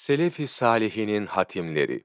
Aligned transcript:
Selefi 0.00 0.46
Salihinin 0.46 1.26
hatimleri 1.26 2.04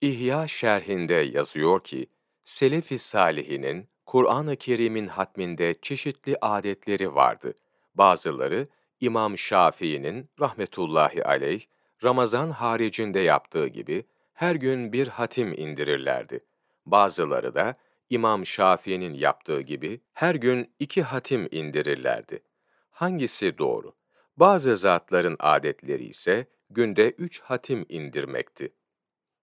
İhya 0.00 0.48
şerhinde 0.48 1.14
yazıyor 1.14 1.84
ki, 1.84 2.06
Selefi 2.44 2.98
Salihinin 2.98 3.88
Kur'an-ı 4.06 4.56
Kerim'in 4.56 5.06
hatminde 5.06 5.74
çeşitli 5.82 6.36
adetleri 6.40 7.14
vardı. 7.14 7.54
Bazıları 7.94 8.68
İmam 9.00 9.38
Şafii'nin 9.38 10.30
rahmetullahi 10.40 11.24
aleyh 11.24 11.60
Ramazan 12.04 12.50
haricinde 12.50 13.20
yaptığı 13.20 13.66
gibi 13.66 14.04
her 14.34 14.54
gün 14.54 14.92
bir 14.92 15.06
hatim 15.08 15.52
indirirlerdi. 15.52 16.44
Bazıları 16.86 17.54
da 17.54 17.74
İmam 18.10 18.46
Şafii'nin 18.46 19.14
yaptığı 19.14 19.60
gibi 19.60 20.00
her 20.12 20.34
gün 20.34 20.74
iki 20.78 21.02
hatim 21.02 21.48
indirirlerdi. 21.50 22.42
Hangisi 22.90 23.58
doğru? 23.58 23.92
Bazı 24.36 24.76
zatların 24.76 25.36
adetleri 25.40 26.04
ise 26.04 26.46
günde 26.74 27.10
üç 27.10 27.40
hatim 27.40 27.86
indirmekti. 27.88 28.72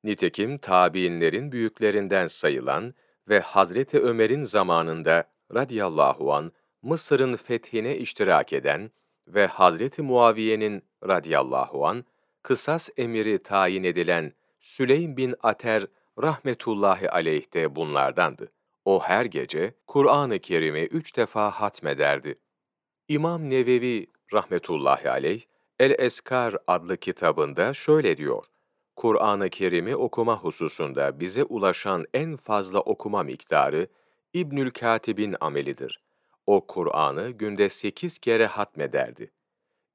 Nitekim 0.03 0.57
tabiinlerin 0.57 1.51
büyüklerinden 1.51 2.27
sayılan 2.27 2.93
ve 3.29 3.39
Hazreti 3.39 3.99
Ömer'in 3.99 4.43
zamanında 4.43 5.23
radiyallahu 5.53 6.33
an 6.33 6.51
Mısır'ın 6.81 7.35
fethine 7.35 7.97
iştirak 7.97 8.53
eden 8.53 8.91
ve 9.27 9.47
Hazreti 9.47 10.01
Muaviye'nin 10.01 10.83
radiyallahu 11.07 11.87
an 11.87 12.05
kısas 12.43 12.89
emiri 12.97 13.43
tayin 13.43 13.83
edilen 13.83 14.33
Süleym 14.59 15.17
bin 15.17 15.35
Ater 15.43 15.85
rahmetullahi 16.21 17.09
aleyh 17.09 17.53
de 17.53 17.75
bunlardandı. 17.75 18.51
O 18.85 19.03
her 19.03 19.25
gece 19.25 19.73
Kur'an-ı 19.87 20.39
Kerim'i 20.39 20.81
üç 20.81 21.17
defa 21.17 21.51
hatmederdi. 21.51 22.39
İmam 23.07 23.49
Nevevi 23.49 24.07
rahmetullahi 24.33 25.09
aleyh, 25.09 25.41
El-Eskar 25.81 26.57
adlı 26.67 26.97
kitabında 26.97 27.73
şöyle 27.73 28.17
diyor. 28.17 28.45
Kur'an-ı 28.95 29.49
Kerim'i 29.49 29.95
okuma 29.95 30.37
hususunda 30.37 31.19
bize 31.19 31.43
ulaşan 31.43 32.05
en 32.13 32.37
fazla 32.37 32.79
okuma 32.79 33.23
miktarı 33.23 33.87
İbnül 34.33 34.71
Katib'in 34.71 35.35
amelidir. 35.39 35.99
O 36.47 36.67
Kur'an'ı 36.67 37.29
günde 37.29 37.69
sekiz 37.69 38.19
kere 38.19 38.45
hatmederdi. 38.45 39.31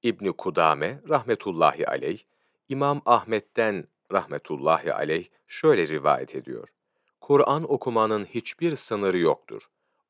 İbni 0.02 0.32
Kudame 0.32 1.00
rahmetullahi 1.08 1.88
aleyh, 1.88 2.18
İmam 2.68 3.02
Ahmet'ten 3.06 3.84
rahmetullahi 4.12 4.92
aleyh 4.94 5.26
şöyle 5.48 5.88
rivayet 5.88 6.34
ediyor. 6.34 6.68
Kur'an 7.20 7.72
okumanın 7.72 8.24
hiçbir 8.24 8.76
sınırı 8.76 9.18
yoktur. 9.18 9.62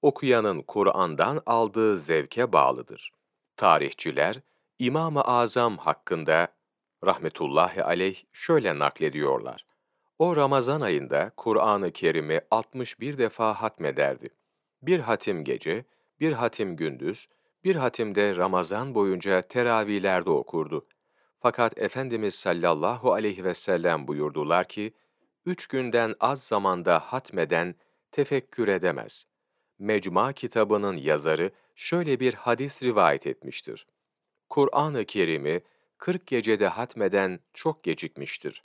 Okuyanın 0.03 0.63
Kur'an'dan 0.63 1.43
aldığı 1.47 1.99
zevke 1.99 2.53
bağlıdır. 2.53 3.13
Tarihçiler, 3.57 4.41
İmam-ı 4.79 5.21
Azam 5.21 5.79
hakkında 5.79 6.49
rahmetullahi 7.05 7.85
aleyh 7.85 8.23
şöyle 8.33 8.79
naklediyorlar. 8.79 9.67
O 10.19 10.37
Ramazan 10.37 10.81
ayında 10.81 11.33
Kur'an-ı 11.37 11.93
Kerim'i 11.93 12.41
61 12.51 13.19
defa 13.19 13.55
hatmederdi. 13.55 14.29
Bir 14.83 15.01
hatim 15.01 15.45
gece, 15.45 15.85
bir 16.21 16.33
hatim 16.33 16.77
gündüz, 16.77 17.29
bir 17.65 17.77
hatimde 17.77 18.37
Ramazan 18.37 18.95
boyunca 18.95 19.43
teravihlerde 19.43 20.31
okurdu. 20.31 20.87
Fakat 21.41 21.79
Efendimiz 21.79 22.35
sallallahu 22.35 23.13
aleyhi 23.13 23.45
ve 23.45 23.55
sellem 23.55 24.09
buyurdular 24.09 24.69
ki, 24.69 24.95
üç 25.47 25.67
günden 25.67 26.15
az 26.21 26.43
zamanda 26.43 26.99
hatmeden 26.99 27.75
tefekkür 28.13 28.69
edemez. 28.69 29.27
Mecma 29.79 30.33
kitabının 30.33 30.97
yazarı 30.97 31.51
şöyle 31.75 32.21
bir 32.21 32.35
hadis 32.35 32.83
rivayet 32.83 33.27
etmiştir. 33.27 33.87
Kur'an-ı 34.49 35.05
Kerim'i 35.05 35.61
40 35.99 36.27
gecede 36.27 36.69
hatmeden 36.69 37.41
çok 37.55 37.85
gecikmiştir. 37.85 38.63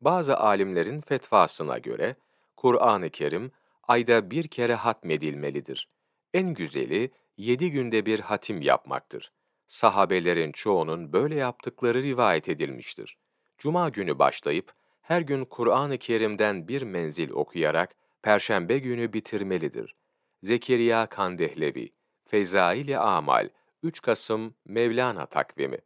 Bazı 0.00 0.36
alimlerin 0.36 1.00
fetvasına 1.00 1.78
göre 1.78 2.16
Kur'an-ı 2.56 3.10
Kerim 3.10 3.52
ayda 3.82 4.30
bir 4.30 4.48
kere 4.48 4.74
hatmedilmelidir. 4.74 5.88
En 6.34 6.54
güzeli 6.54 7.10
yedi 7.36 7.70
günde 7.70 8.06
bir 8.06 8.20
hatim 8.20 8.62
yapmaktır. 8.62 9.32
Sahabelerin 9.66 10.52
çoğunun 10.52 11.12
böyle 11.12 11.34
yaptıkları 11.34 12.02
rivayet 12.02 12.48
edilmiştir. 12.48 13.16
Cuma 13.58 13.88
günü 13.88 14.18
başlayıp 14.18 14.72
her 15.02 15.20
gün 15.20 15.44
Kur'an-ı 15.44 15.98
Kerim'den 15.98 16.68
bir 16.68 16.82
menzil 16.82 17.30
okuyarak 17.30 17.94
perşembe 18.22 18.78
günü 18.78 19.12
bitirmelidir. 19.12 19.96
Zekeriya 20.42 21.06
Kandehlevi, 21.06 21.92
Fezail-i 22.24 22.98
Amal, 22.98 23.48
3 23.82 24.00
Kasım 24.02 24.54
Mevlana 24.64 25.26
takvimi 25.26 25.78